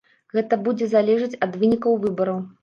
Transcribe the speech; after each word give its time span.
Гэта 0.37 0.57
будзе 0.67 0.87
залежаць 0.93 1.39
ад 1.49 1.59
вынікаў 1.65 2.01
выбараў. 2.07 2.43